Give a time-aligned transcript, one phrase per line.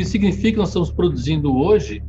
[0.00, 2.02] Isso significa que nós estamos produzindo hoje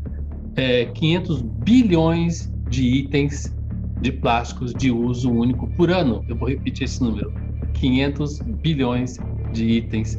[0.55, 3.53] é, 500 bilhões de itens
[3.99, 6.23] de plásticos de uso único por ano.
[6.29, 7.33] Eu vou repetir esse número:
[7.73, 9.19] 500 bilhões
[9.51, 10.17] de itens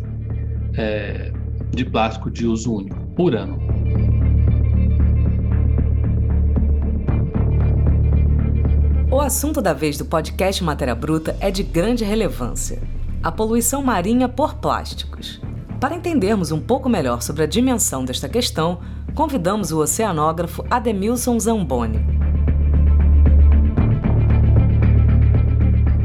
[0.75, 1.33] é,
[1.71, 3.59] de plástico de uso único por ano.
[9.11, 12.83] O assunto da vez do podcast Matéria Bruta é de grande relevância:
[13.23, 15.41] a poluição marinha por plásticos.
[15.83, 18.79] Para entendermos um pouco melhor sobre a dimensão desta questão,
[19.17, 21.99] convidamos o oceanógrafo Ademilson Zamboni.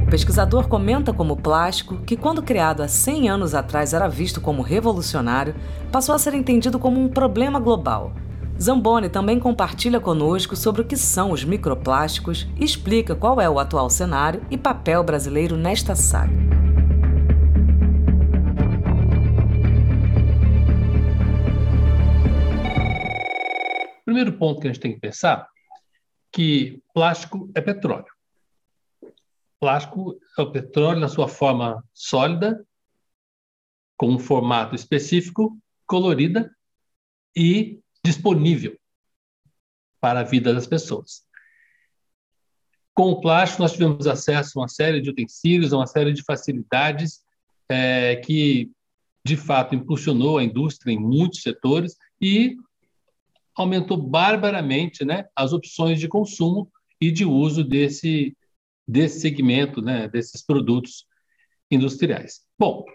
[0.02, 4.42] O pesquisador comenta como o plástico, que quando criado há 100 anos atrás era visto
[4.42, 5.54] como revolucionário,
[5.92, 8.14] passou a ser entendido como um problema global
[8.60, 13.90] Zamboni também compartilha conosco sobre o que são os microplásticos explica qual é o atual
[13.90, 16.57] cenário e papel brasileiro nesta saga.
[24.18, 25.48] Primeiro ponto que a gente tem que pensar
[26.32, 28.12] que plástico é petróleo.
[29.60, 32.66] Plástico é o petróleo na sua forma sólida,
[33.96, 36.52] com um formato específico, colorida
[37.36, 38.76] e disponível
[40.02, 41.24] para a vida das pessoas.
[42.96, 46.24] Com o plástico, nós tivemos acesso a uma série de utensílios, a uma série de
[46.24, 47.24] facilidades
[47.70, 48.72] é, que,
[49.24, 52.58] de fato, impulsionou a indústria em muitos setores e
[53.58, 58.38] aumentou barbaramente né, as opções de consumo e de uso desse,
[58.88, 61.06] desse segmento, né, desses produtos
[61.70, 62.42] industriais.
[62.58, 62.86] Bom,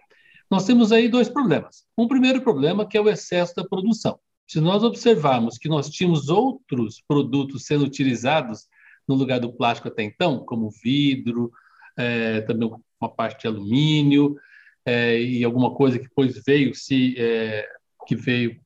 [0.50, 1.84] nós temos aí dois problemas.
[1.98, 4.18] Um primeiro problema que é o excesso da produção.
[4.46, 8.66] Se nós observarmos que nós tínhamos outros produtos sendo utilizados
[9.08, 11.50] no lugar do plástico até então, como vidro,
[11.96, 14.36] é, também uma parte de alumínio
[14.84, 17.68] é, e alguma coisa que depois veio se é,
[18.06, 18.60] que veio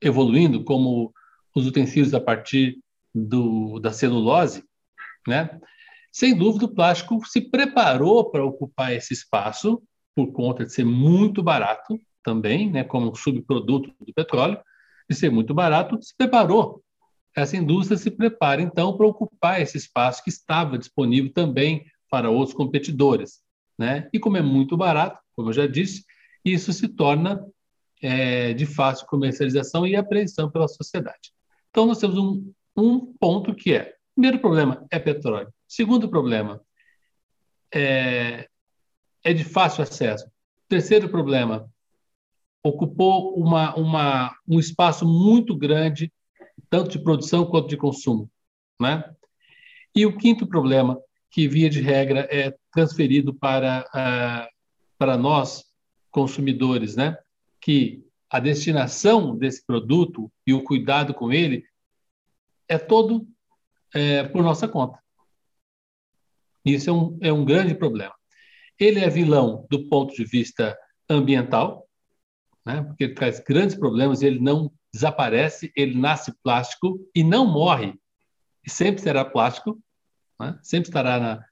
[0.00, 1.12] evoluindo, como
[1.58, 2.78] os utensílios a partir
[3.14, 4.64] do, da celulose,
[5.26, 5.58] né?
[6.10, 9.82] Sem dúvida, o plástico se preparou para ocupar esse espaço
[10.14, 14.58] por conta de ser muito barato também, né, como subproduto do petróleo,
[15.08, 16.82] de ser muito barato, se preparou.
[17.36, 22.56] Essa indústria se prepara, então, para ocupar esse espaço que estava disponível também para outros
[22.56, 23.40] competidores.
[23.78, 24.08] Né?
[24.12, 26.04] E como é muito barato, como eu já disse,
[26.44, 27.46] isso se torna
[28.02, 31.32] é, de fácil comercialização e apreensão pela sociedade.
[31.70, 35.52] Então, nós temos um, um ponto que é: primeiro problema é petróleo.
[35.66, 36.60] Segundo problema
[37.72, 38.48] é,
[39.22, 40.30] é de fácil acesso.
[40.68, 41.68] Terceiro problema
[42.62, 46.12] ocupou uma, uma, um espaço muito grande,
[46.68, 48.30] tanto de produção quanto de consumo.
[48.80, 49.04] Né?
[49.94, 51.00] E o quinto problema,
[51.30, 54.48] que via de regra é transferido para, uh,
[54.98, 55.64] para nós,
[56.10, 57.16] consumidores, né?
[57.60, 61.64] que a destinação desse produto e o cuidado com ele
[62.68, 63.26] é todo
[63.94, 64.98] é, por nossa conta.
[66.64, 68.14] Isso é um, é um grande problema.
[68.78, 70.78] Ele é vilão do ponto de vista
[71.08, 71.88] ambiental,
[72.64, 72.82] né?
[72.82, 77.94] porque ele traz grandes problemas, ele não desaparece, ele nasce plástico e não morre,
[78.64, 79.80] e sempre será plástico,
[80.38, 80.58] né?
[80.62, 81.44] sempre estará na,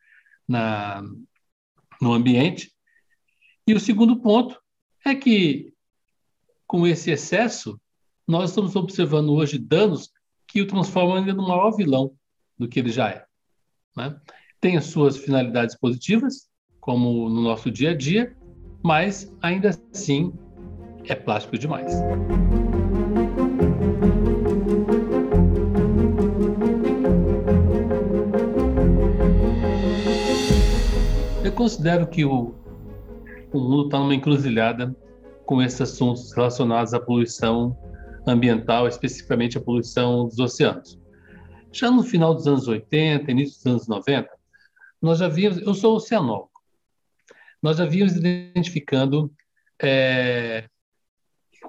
[0.47, 1.03] na,
[2.01, 2.73] no ambiente.
[3.67, 4.61] E o segundo ponto
[5.05, 5.73] é que,
[6.67, 7.81] com esse excesso,
[8.27, 10.11] nós estamos observando hoje danos
[10.47, 12.13] que o transformam ainda no maior vilão
[12.59, 13.25] do que ele já é.
[13.97, 14.19] Né?
[14.61, 16.49] Tem as suas finalidades positivas,
[16.81, 18.37] como no nosso dia a dia,
[18.83, 20.33] mas ainda assim
[21.05, 21.93] é plástico demais.
[31.45, 32.55] Eu considero que o,
[33.53, 34.95] o mundo está numa encruzilhada
[35.47, 37.77] com esses assuntos relacionados à poluição
[38.27, 40.99] ambiental, especificamente a poluição dos oceanos.
[41.73, 44.29] Já no final dos anos 80, início dos anos 90,
[45.01, 46.51] nós já víamos, eu sou oceanólogo,
[47.63, 49.33] nós já víamos identificando
[49.81, 50.69] é,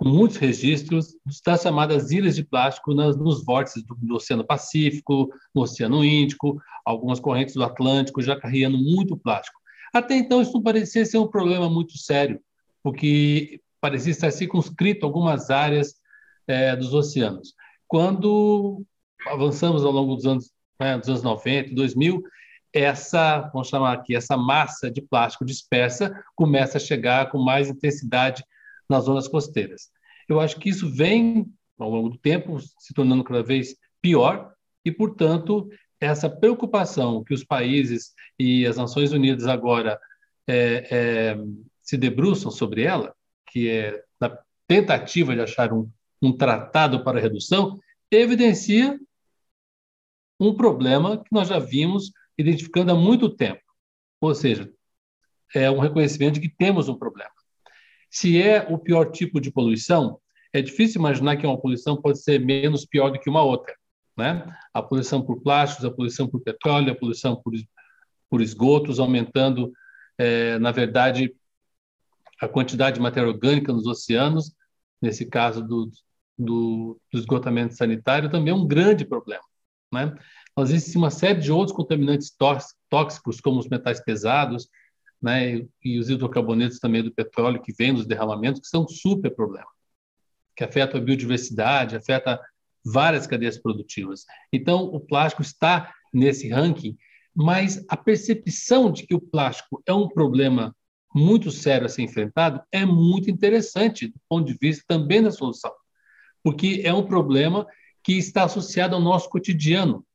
[0.02, 1.16] muitos registros
[1.46, 6.60] das chamadas ilhas de plástico nas, nos vórtices do, do, Oceano Pacífico, no Oceano Índico,
[6.86, 9.60] algumas correntes do Atlântico já carregando muito plástico.
[9.94, 12.40] Até então, isso não parecia ser um problema muito sério,
[12.84, 15.96] porque parecia estar circunscrito algumas áreas
[16.48, 17.54] é, dos oceanos.
[17.88, 18.86] Quando
[19.28, 22.24] avançamos ao longo dos anos, né, dos anos 90, 2000,
[22.74, 28.44] essa, vamos chamar aqui, essa massa de plástico dispersa começa a chegar com mais intensidade
[28.90, 29.90] nas zonas costeiras.
[30.28, 31.46] Eu acho que isso vem,
[31.78, 34.54] ao longo do tempo, se tornando cada vez pior
[34.84, 35.70] e, portanto,
[36.00, 40.00] essa preocupação que os países e as Nações Unidas agora
[40.48, 41.38] é, é,
[41.82, 43.16] se debruçam sobre ela,
[43.52, 45.90] que é na tentativa de achar um,
[46.22, 47.80] um tratado para redução,
[48.12, 49.00] evidencia
[50.40, 53.62] um problema que nós já vimos identificando há muito tempo.
[54.22, 54.72] Ou seja,
[55.54, 57.32] é um reconhecimento de que temos um problema.
[58.10, 60.20] Se é o pior tipo de poluição,
[60.54, 63.76] é difícil imaginar que uma poluição pode ser menos pior do que uma outra.
[64.16, 64.46] Né?
[64.74, 67.54] A poluição por plásticos, a poluição por petróleo, a poluição por,
[68.30, 69.72] por esgotos, aumentando,
[70.18, 71.36] é, na verdade,
[72.42, 74.54] a quantidade de matéria orgânica nos oceanos,
[75.02, 75.90] nesse caso do,
[76.38, 79.44] do, do esgotamento sanitário, também é um grande problema.
[79.92, 80.14] Né?
[80.56, 82.36] Mas existe uma série de outros contaminantes
[82.90, 84.68] tóxicos, como os metais pesados,
[85.22, 89.32] né, e os hidrocarbonetos também do petróleo que vêm dos derramamentos, que são um super
[89.32, 89.68] problema,
[90.56, 92.40] que afeta a biodiversidade, afeta
[92.86, 94.26] várias cadeias produtivas.
[94.54, 96.96] Então, o plástico está nesse ranking,
[97.36, 100.76] mas a percepção de que o plástico é um problema
[101.14, 105.72] muito sério a ser enfrentado é muito interessante do ponto de vista também da solução,
[106.44, 107.66] porque é um problema
[108.04, 110.06] que está associado ao nosso cotidiano.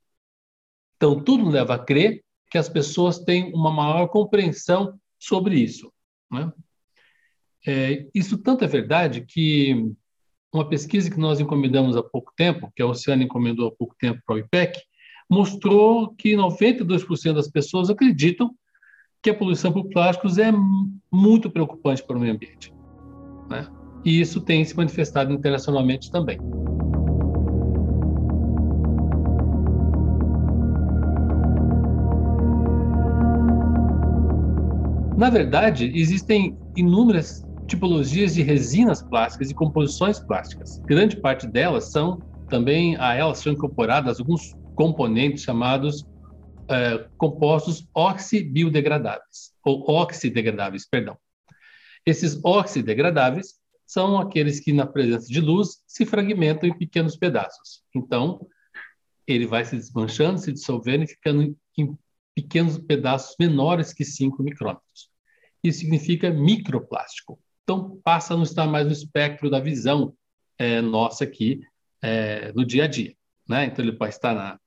[0.95, 5.91] Então, tudo leva a crer que as pessoas têm uma maior compreensão sobre isso.
[6.31, 6.51] Né?
[7.65, 9.91] É, isso tanto é verdade que
[10.53, 14.21] uma pesquisa que nós encomendamos há pouco tempo, que a Oceana encomendou há pouco tempo
[14.25, 14.79] para o IPEC,
[15.29, 18.55] mostrou que 92% das pessoas acreditam
[19.23, 20.51] que a poluição por plásticos é
[21.11, 22.73] muito preocupante para o meio ambiente.
[23.49, 23.65] Né?
[24.03, 26.37] E isso tem se manifestado internacionalmente também.
[35.17, 40.81] Na verdade, existem inúmeras tipologias de resinas plásticas e composições plásticas.
[40.85, 46.05] Grande parte delas são também a elas são incorporadas alguns componentes chamados
[46.73, 51.17] é, compostos oxibiodegradáveis, ou oxidegradáveis, perdão.
[52.05, 57.83] Esses oxidegradáveis são aqueles que, na presença de luz, se fragmentam em pequenos pedaços.
[57.95, 58.45] Então,
[59.27, 61.97] ele vai se desmanchando, se dissolvendo e ficando em
[62.35, 65.09] pequenos pedaços menores que 5 micrômetros.
[65.63, 67.39] Isso significa microplástico.
[67.63, 70.13] Então, passa a não estar mais no espectro da visão
[70.57, 71.61] é, nossa aqui
[72.01, 73.15] é, no dia a dia.
[73.47, 73.65] Né?
[73.65, 74.59] Então, ele pode estar na,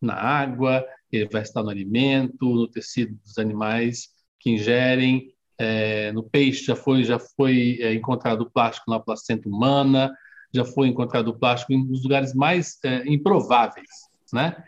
[0.00, 0.84] na água,
[1.30, 4.08] vai estar no alimento, no tecido dos animais
[4.38, 10.10] que ingerem, é, no peixe já foi já foi é, encontrado plástico na placenta humana,
[10.52, 13.88] já foi encontrado plástico em nos lugares mais é, improváveis,
[14.32, 14.64] né?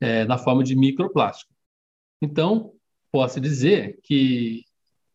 [0.00, 1.54] É, na forma de microplástico.
[2.20, 2.72] Então,
[3.12, 4.64] posso dizer que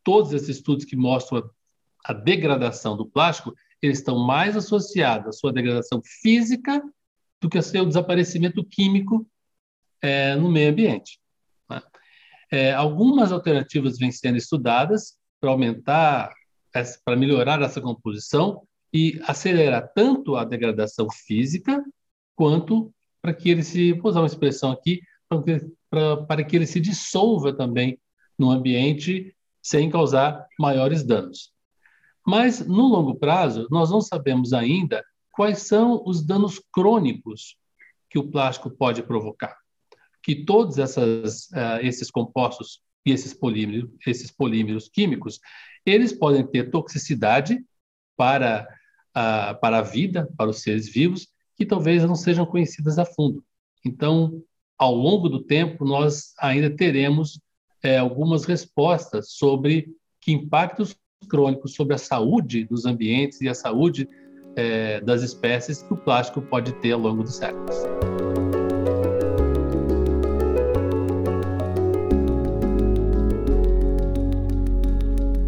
[0.06, 1.40] todos esses estudos que mostram
[2.06, 6.82] a, a degradação do plástico, eles estão mais associados à sua degradação física
[7.42, 9.28] do que ao seu desaparecimento químico
[10.02, 11.20] é, no meio ambiente.
[11.70, 11.82] Né?
[12.52, 16.34] É, algumas alternativas vêm sendo estudadas para aumentar,
[17.06, 18.64] para melhorar essa composição
[18.94, 21.84] e acelerar tanto a degradação física
[22.36, 26.56] quanto para que ele se, vou usar uma expressão aqui, para que, para, para que
[26.56, 28.00] ele se dissolva também
[28.38, 31.52] no ambiente sem causar maiores danos.
[32.26, 37.58] Mas, no longo prazo, nós não sabemos ainda quais são os danos crônicos
[38.10, 39.59] que o plástico pode provocar
[40.22, 45.40] que todos essas, uh, esses compostos e esses polímeros, esses polímeros químicos,
[45.86, 47.64] eles podem ter toxicidade
[48.16, 48.68] para
[49.14, 53.44] a, para a vida, para os seres vivos, que talvez não sejam conhecidas a fundo.
[53.86, 54.42] Então,
[54.78, 57.40] ao longo do tempo, nós ainda teremos
[57.84, 59.88] é, algumas respostas sobre
[60.22, 60.96] que impactos
[61.28, 64.08] crônicos sobre a saúde dos ambientes e a saúde
[64.56, 67.76] é, das espécies que o plástico pode ter ao longo dos séculos.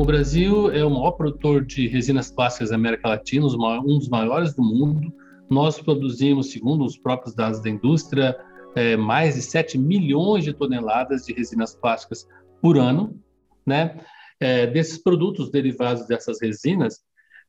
[0.01, 4.51] O Brasil é o maior produtor de resinas plásticas da América Latina, um dos maiores
[4.55, 5.13] do mundo.
[5.47, 8.35] Nós produzimos, segundo os próprios dados da indústria,
[8.73, 12.27] é, mais de 7 milhões de toneladas de resinas plásticas
[12.59, 13.15] por ano.
[13.63, 14.03] Né?
[14.39, 17.01] É, desses produtos derivados dessas resinas,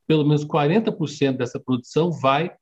[0.05, 2.53] pelo menos 40% dessa produção vai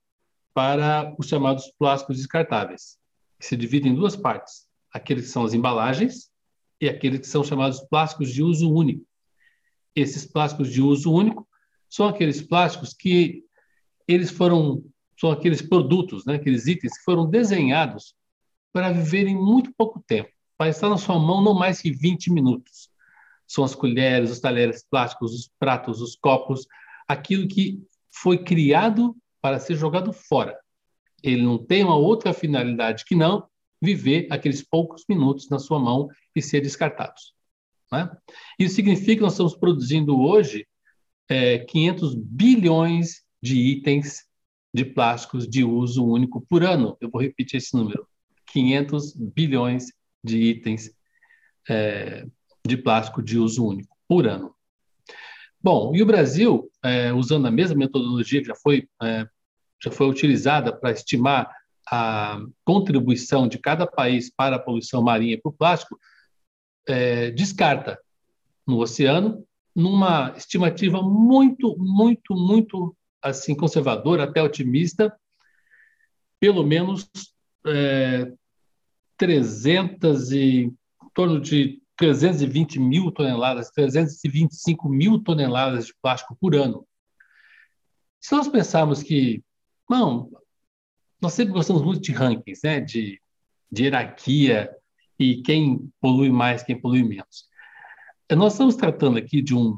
[0.54, 2.98] para os chamados plásticos descartáveis,
[3.38, 6.30] que se dividem em duas partes: aqueles que são as embalagens
[6.80, 9.11] e aqueles que são chamados plásticos de uso único
[9.96, 11.48] esses plásticos de uso único
[11.90, 13.44] são aqueles plásticos que
[14.08, 14.84] eles foram
[15.20, 18.16] são aqueles produtos, né, aqueles itens que foram desenhados
[18.74, 22.90] para viverem muito pouco tempo, para estar na sua mão não mais que 20 minutos.
[23.46, 26.66] São as colheres, os talheres plásticos, os pratos, os copos,
[27.08, 30.58] aquilo que foi criado para ser jogado fora.
[31.22, 33.48] Ele não tem uma outra finalidade que não
[33.80, 37.36] viver aqueles poucos minutos na sua mão e ser descartados.
[37.92, 38.10] Né?
[38.58, 40.68] Isso significa que nós estamos produzindo hoje
[41.30, 44.26] é, 500 bilhões de itens
[44.74, 46.98] de plásticos de uso único por ano.
[47.02, 48.08] Eu vou repetir esse número:
[48.48, 49.88] 500 bilhões
[50.24, 50.92] de itens
[51.70, 52.26] é,
[52.66, 54.56] de plástico de uso único por ano.
[55.64, 59.28] Bom, e o Brasil, é, usando a mesma metodologia que já foi, é,
[59.84, 61.52] já foi utilizada para estimar
[61.88, 66.00] a contribuição de cada país para a poluição marinha por plástico,
[66.88, 68.00] é, descarta
[68.66, 69.46] no oceano,
[69.76, 75.16] numa estimativa muito, muito, muito assim conservadora, até otimista,
[76.40, 77.10] pelo menos
[77.66, 78.32] é,
[79.18, 80.78] 300 e em
[81.14, 86.88] torno de 320 mil toneladas, 325 mil toneladas de plástico por ano.
[88.20, 89.44] Se nós pensarmos que,
[89.90, 90.32] não,
[91.22, 93.22] nós sempre gostamos muito de rankings, né, de,
[93.72, 94.76] de hierarquia
[95.22, 97.48] e quem polui mais, quem polui menos.
[98.32, 99.78] Nós estamos tratando aqui de um,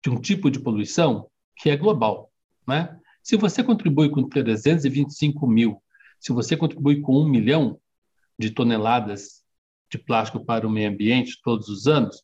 [0.00, 2.30] de um tipo de poluição que é global.
[2.68, 2.96] Né?
[3.20, 5.82] Se você contribui com 325 mil,
[6.20, 7.80] se você contribui com um milhão
[8.38, 9.42] de toneladas
[9.90, 12.22] de plástico para o meio ambiente todos os anos,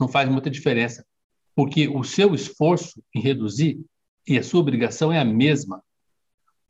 [0.00, 1.04] não faz muita diferença,
[1.54, 3.84] porque o seu esforço em reduzir
[4.26, 5.84] e a sua obrigação é a mesma.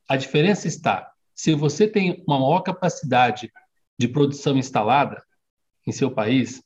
[0.09, 3.53] A diferença está se você tem uma maior capacidade
[3.99, 5.23] de produção instalada
[5.87, 6.62] em seu país,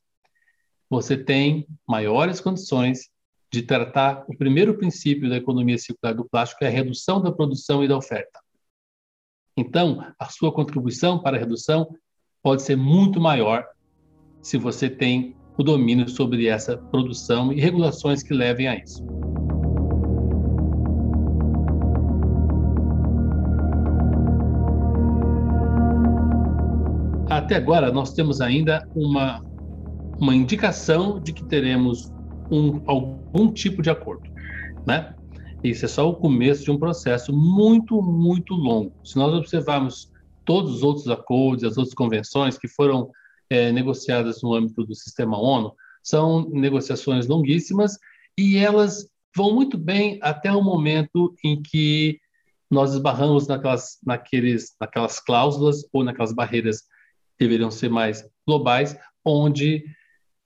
[0.91, 3.09] você tem maiores condições
[3.51, 7.33] de tratar o primeiro princípio da economia circular do plástico, que é a redução da
[7.33, 8.41] produção e da oferta.
[9.57, 11.95] Então, a sua contribuição para a redução
[12.43, 13.67] pode ser muito maior
[14.43, 19.05] se você tem o domínio sobre essa produção e regulações que levem a isso.
[27.53, 29.39] Até agora, nós temos ainda uma,
[30.19, 32.11] uma indicação de que teremos
[32.51, 34.23] um, algum tipo de acordo,
[34.87, 35.13] né?
[35.63, 38.95] Isso é só o começo de um processo muito, muito longo.
[39.05, 40.09] Se nós observarmos
[40.47, 43.11] todos os outros acordos, as outras convenções que foram
[43.51, 47.99] é, negociadas no âmbito do sistema ONU, são negociações longuíssimas
[48.39, 49.07] e elas
[49.37, 52.19] vão muito bem até o momento em que
[52.71, 56.91] nós esbarramos naquelas, naqueles, naquelas cláusulas ou naquelas barreiras
[57.43, 59.85] deveriam ser mais globais, onde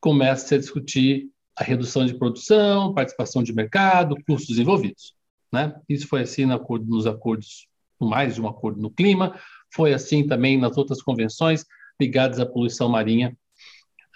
[0.00, 5.14] começa a discutir a redução de produção, participação de mercado, custos envolvidos.
[5.52, 5.74] Né?
[5.88, 7.68] Isso foi assim no acordo, nos acordos,
[8.00, 9.38] mais de um acordo no clima,
[9.74, 11.64] foi assim também nas outras convenções
[12.00, 13.36] ligadas à poluição marinha,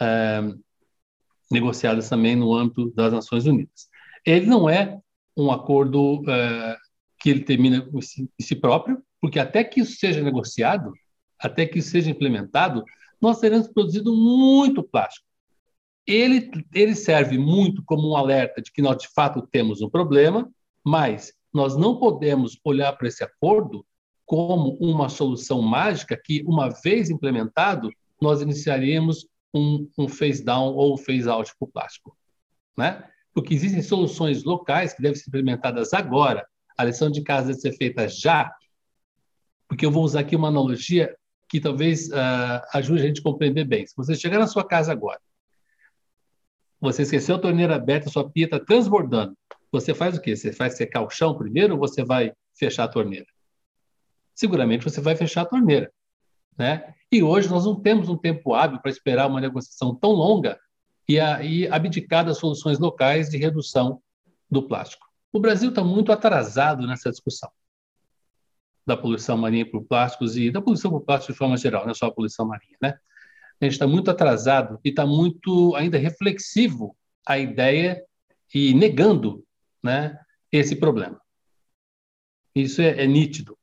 [0.01, 0.41] é,
[1.51, 3.89] negociadas também no âmbito das Nações Unidas.
[4.25, 4.99] Ele não é
[5.37, 6.77] um acordo é,
[7.19, 10.93] que ele termina em si próprio, porque até que isso seja negociado,
[11.41, 12.85] até que seja implementado,
[13.21, 15.27] nós teremos produzido muito plástico.
[16.07, 20.51] Ele, ele serve muito como um alerta de que nós, de fato, temos um problema,
[20.85, 23.85] mas nós não podemos olhar para esse acordo
[24.25, 30.95] como uma solução mágica que, uma vez implementado, nós iniciaríamos um, um phase down ou
[30.95, 32.17] um phase out para o plástico.
[32.77, 33.05] Né?
[33.35, 36.47] Porque existem soluções locais que devem ser implementadas agora.
[36.79, 38.53] A lição de casa deve ser feita já,
[39.69, 41.15] porque eu vou usar aqui uma analogia
[41.51, 43.87] que talvez uh, ajude a gente a compreender bem.
[43.87, 45.21] Se você chegar na sua casa agora,
[46.81, 49.37] você esqueceu a torneira aberta, sua pia está transbordando,
[49.71, 50.35] você faz o quê?
[50.35, 53.27] Você vai secar o chão primeiro ou você vai fechar a torneira?
[54.41, 55.93] seguramente você vai fechar a torneira.
[56.57, 56.95] Né?
[57.13, 60.59] E hoje nós não temos um tempo hábil para esperar uma negociação tão longa
[61.07, 64.01] e, a, e abdicar das soluções locais de redução
[64.51, 65.07] do plástico.
[65.31, 67.51] O Brasil está muito atrasado nessa discussão
[68.95, 71.95] da poluição marinha por plásticos e da poluição por plástico de forma geral, não é
[71.95, 72.99] só a poluição marinha, né?
[73.61, 78.03] A gente está muito atrasado e está muito ainda reflexivo a ideia
[78.55, 79.45] e negando,
[79.83, 80.19] né,
[80.51, 81.21] esse problema.
[82.55, 83.57] Isso é, é nítido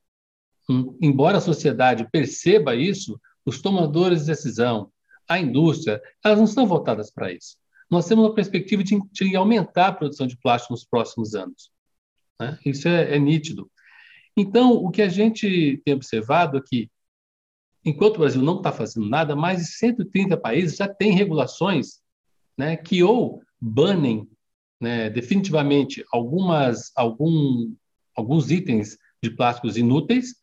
[1.00, 4.92] embora a sociedade perceba isso, os tomadores de decisão,
[5.26, 7.56] a indústria, elas não estão voltadas para isso.
[7.90, 11.70] Nós temos uma perspectiva de, de, aumentar a produção de plástico nos próximos anos.
[12.38, 12.58] Né?
[12.66, 13.70] Isso é, é nítido.
[14.40, 16.88] Então, o que a gente tem observado é que,
[17.84, 22.00] enquanto o Brasil não está fazendo nada, mais de 130 países já têm regulações
[22.56, 24.28] né, que ou banem
[24.80, 27.74] né, definitivamente algumas, algum,
[28.14, 30.36] alguns itens de plásticos inúteis,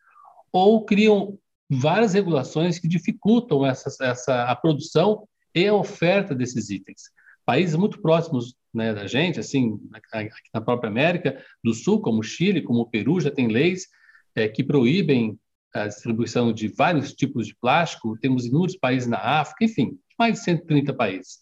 [0.51, 7.03] ou criam várias regulações que dificultam essa, essa, a produção e a oferta desses itens.
[7.45, 9.79] Países muito próximos né, da gente, assim,
[10.11, 13.87] aqui na própria América do Sul, como o Chile, como o Peru, já tem leis
[14.35, 15.39] é, que proíbem
[15.73, 18.17] a distribuição de vários tipos de plástico.
[18.19, 21.39] Temos inúmeros países na África, enfim, mais de 130 países.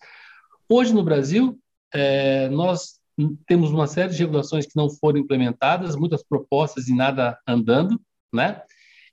[0.70, 1.60] Hoje, no Brasil,
[1.94, 3.00] é, nós
[3.46, 8.00] temos uma série de regulações que não foram implementadas, muitas propostas e nada andando,
[8.34, 8.62] né?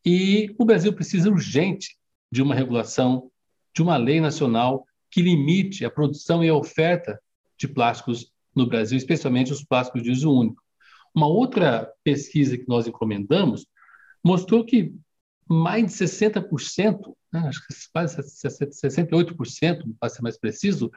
[0.05, 1.97] E o Brasil precisa urgente
[2.33, 3.31] de uma regulação,
[3.75, 7.21] de uma lei nacional que limite a produção e a oferta
[7.61, 10.63] de plásticos no Brasil, especialmente os plásticos de uso único.
[11.15, 13.67] Uma outra pesquisa que nós encomendamos
[14.25, 14.95] mostrou que
[15.49, 20.91] mais de 60%, né, acho que quase 68%, para ser mais preciso,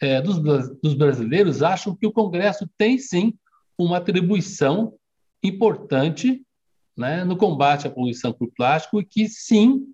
[0.00, 0.38] é, dos,
[0.80, 3.34] dos brasileiros acham que o Congresso tem sim
[3.78, 4.94] uma atribuição
[5.42, 6.44] importante
[6.96, 9.86] né, no combate à poluição por plástico e que sim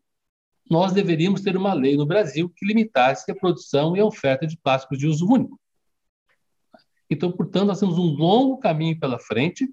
[0.68, 4.56] nós deveríamos ter uma lei no Brasil que limitasse a produção e a oferta de
[4.56, 5.58] plásticos de uso único.
[7.12, 9.68] Então, portanto, nós temos um longo caminho pela frente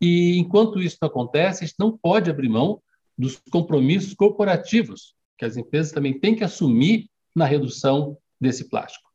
[0.00, 2.80] e enquanto isso não acontece, a gente não pode abrir mão
[3.16, 9.12] dos compromissos corporativos que as empresas também têm que assumir na redução desse plástico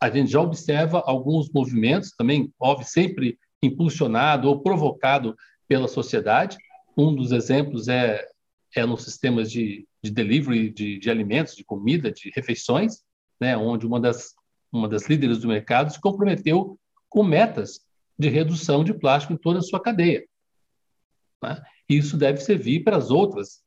[0.00, 5.36] a gente já observa alguns movimentos, também, óbvio, sempre impulsionado ou provocado
[5.68, 6.56] pela sociedade.
[6.96, 8.26] Um dos exemplos é,
[8.74, 13.02] é nos sistemas de, de delivery de, de alimentos, de comida, de refeições,
[13.38, 14.34] né, onde uma das,
[14.72, 17.80] uma das líderes do mercado se comprometeu com metas
[18.18, 20.24] de redução de plástico em toda a sua cadeia.
[21.42, 21.60] Né?
[21.88, 23.62] Isso deve servir para as outras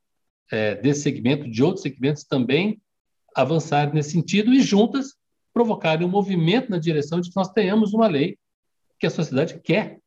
[0.51, 2.81] é, desse segmento, de outros segmentos também
[3.35, 5.15] avançarem nesse sentido e juntas
[5.53, 8.37] provocarem um movimento na direção de que nós tenhamos uma lei
[8.99, 9.99] que a sociedade quer.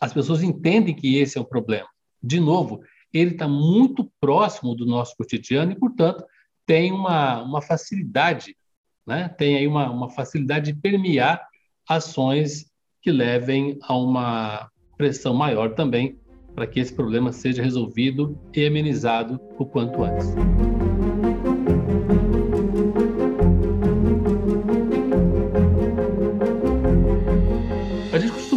[0.00, 1.88] As pessoas entendem que esse é o problema.
[2.22, 6.24] De novo, ele está muito próximo do nosso cotidiano e, portanto,
[6.64, 8.56] tem uma, uma facilidade,
[9.06, 9.28] né?
[9.36, 11.46] tem aí uma, uma facilidade de permear
[11.88, 12.66] ações
[13.00, 16.18] que levem a uma pressão maior também
[16.54, 20.34] para que esse problema seja resolvido e amenizado o quanto antes.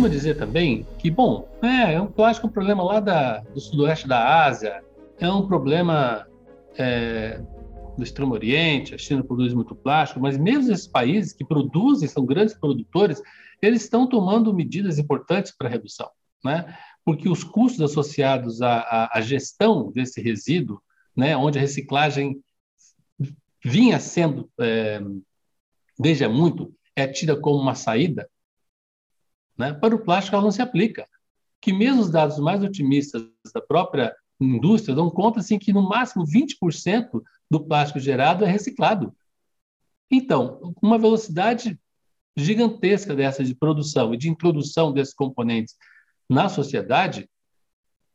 [0.06, 3.60] costuma dizer também que, bom, é, eu acho que é um problema lá da, do
[3.60, 4.84] sudoeste da Ásia,
[5.20, 6.28] é um problema
[6.78, 7.42] é,
[7.98, 12.26] do Extremo Oriente, a China produz muito plástico, mas mesmo esses países que produzem, são
[12.26, 13.22] grandes produtores,
[13.62, 16.10] eles estão tomando medidas importantes para redução,
[16.44, 16.78] né?
[17.04, 20.82] Porque os custos associados à, à, à gestão desse resíduo,
[21.16, 22.42] né, onde a reciclagem
[23.64, 25.02] vinha sendo, é,
[25.98, 28.30] desde muito, é tida como uma saída,
[29.58, 29.74] né?
[29.74, 31.08] Para o plástico, ela não se aplica.
[31.62, 36.26] Que mesmo os dados mais otimistas da própria indústria dão conta assim, que no máximo
[36.26, 39.16] 20% do plástico gerado é reciclado.
[40.10, 41.80] Então, uma velocidade
[42.36, 45.76] gigantesca dessa de produção e de introdução desses componentes
[46.30, 47.30] na sociedade,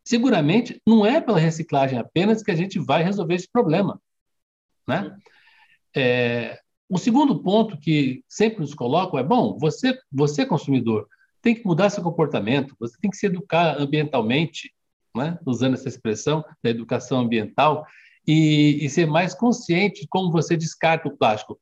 [0.04, 4.00] seguramente não é pela reciclagem apenas que a gente vai resolver esse problema.
[4.86, 5.16] Né?
[5.94, 11.08] É, o segundo ponto que sempre nos colocam é, bom, você, você consumidor,
[11.40, 14.74] tem que mudar seu comportamento, você tem que se educar ambientalmente,
[15.16, 15.38] né?
[15.46, 17.86] usando essa expressão da educação ambiental,
[18.26, 21.61] e, e ser mais consciente de como você descarta o plástico.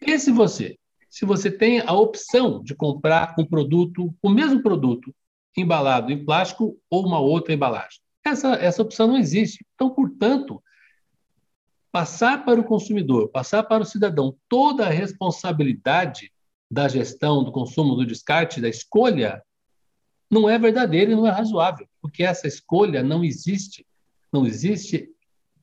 [0.00, 5.14] Pense você, se você tem a opção de comprar um produto, o mesmo produto,
[5.56, 8.00] embalado em plástico ou uma outra embalagem.
[8.24, 9.64] Essa, essa opção não existe.
[9.74, 10.62] Então, portanto,
[11.90, 16.30] passar para o consumidor, passar para o cidadão toda a responsabilidade
[16.70, 19.42] da gestão, do consumo, do descarte, da escolha,
[20.30, 23.86] não é verdadeiro e não é razoável, porque essa escolha não existe.
[24.36, 25.08] Não existe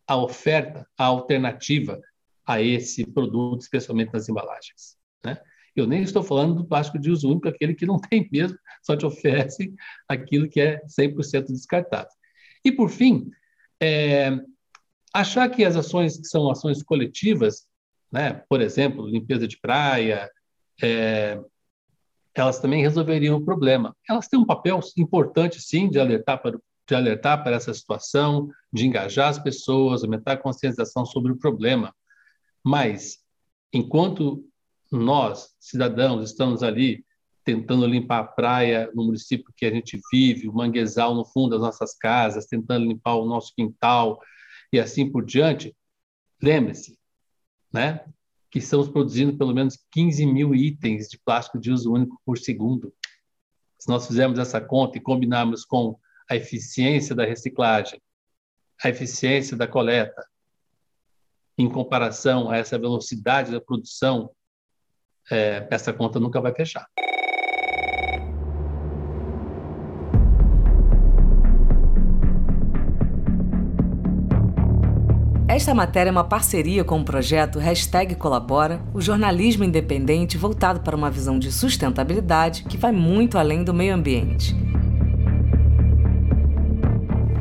[0.07, 2.01] a oferta, a alternativa
[2.43, 4.97] a esse produto, especialmente nas embalagens.
[5.23, 5.39] Né?
[5.75, 8.97] Eu nem estou falando do plástico de uso único, aquele que não tem mesmo, só
[8.97, 9.71] te oferece
[10.09, 12.09] aquilo que é 100% descartável.
[12.65, 13.29] E, por fim,
[13.79, 14.39] é,
[15.13, 17.67] achar que as ações que são ações coletivas,
[18.11, 20.31] né, por exemplo, limpeza de praia,
[20.81, 21.39] é,
[22.33, 23.95] elas também resolveriam o problema.
[24.09, 26.57] Elas têm um papel importante, sim, de alertar para,
[26.93, 31.93] de alertar para essa situação, de engajar as pessoas, aumentar a conscientização sobre o problema.
[32.63, 33.17] Mas,
[33.73, 34.47] enquanto
[34.91, 37.03] nós, cidadãos, estamos ali
[37.43, 41.61] tentando limpar a praia no município que a gente vive, o manguezal no fundo das
[41.61, 44.21] nossas casas, tentando limpar o nosso quintal
[44.71, 45.75] e assim por diante,
[46.41, 46.97] lembre-se,
[47.71, 48.05] né?
[48.51, 52.93] que estamos produzindo pelo menos 15 mil itens de plástico de uso único por segundo.
[53.79, 55.97] Se nós fizermos essa conta e combinarmos com
[56.29, 58.01] a eficiência da reciclagem,
[58.83, 60.25] a eficiência da coleta,
[61.57, 64.31] em comparação a essa velocidade da produção,
[65.31, 66.87] é, essa conta nunca vai fechar.
[75.47, 80.95] Esta matéria é uma parceria com o projeto Hashtag Colabora, o jornalismo independente voltado para
[80.95, 84.62] uma visão de sustentabilidade que vai muito além do meio ambiente.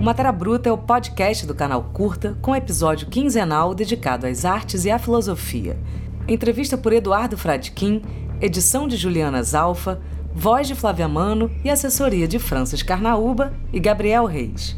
[0.03, 4.85] O Matéria Bruta é o podcast do canal Curta, com episódio quinzenal dedicado às artes
[4.85, 5.79] e à filosofia.
[6.27, 8.03] Entrevista por Eduardo Fradkin,
[8.41, 10.01] edição de Juliana Zalfa,
[10.35, 14.77] voz de Flávia Mano e assessoria de Francis Carnaúba e Gabriel Reis.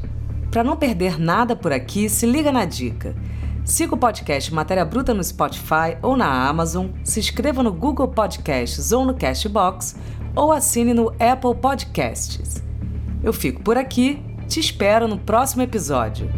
[0.50, 3.16] Para não perder nada por aqui, se liga na dica.
[3.64, 8.92] Siga o podcast Matéria Bruta no Spotify ou na Amazon, se inscreva no Google Podcasts
[8.92, 9.96] ou no Castbox
[10.36, 12.62] ou assine no Apple Podcasts.
[13.22, 16.28] Eu fico por aqui te espero no próximo episódio.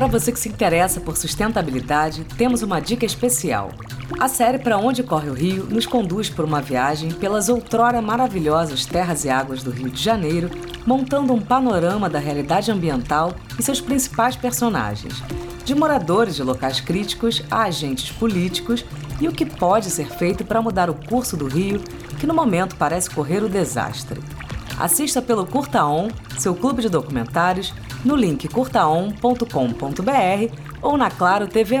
[0.00, 3.70] Para você que se interessa por sustentabilidade, temos uma dica especial.
[4.18, 8.86] A série Para Onde Corre o Rio nos conduz por uma viagem pelas outrora maravilhosas
[8.86, 10.48] terras e águas do Rio de Janeiro,
[10.86, 15.22] montando um panorama da realidade ambiental e seus principais personagens,
[15.66, 18.82] de moradores de locais críticos a agentes políticos
[19.20, 21.78] e o que pode ser feito para mudar o curso do rio,
[22.18, 24.18] que no momento parece correr o desastre.
[24.78, 26.08] Assista pelo Curtaon,
[26.38, 31.78] seu clube de documentários, no link curtaon.com.br ou na Claro TV+.